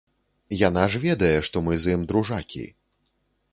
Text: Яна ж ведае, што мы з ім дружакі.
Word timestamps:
Яна 0.67 0.85
ж 0.93 1.01
ведае, 1.03 1.35
што 1.51 1.63
мы 1.69 1.77
з 1.85 1.93
ім 1.97 2.01
дружакі. 2.13 2.65